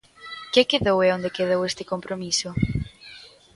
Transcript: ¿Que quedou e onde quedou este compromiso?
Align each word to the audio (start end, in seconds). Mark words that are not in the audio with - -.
¿Que 0.53 0.61
quedou 0.71 0.97
e 1.05 1.07
onde 1.17 1.35
quedou 1.37 1.61
este 1.69 1.83
compromiso? 1.91 2.49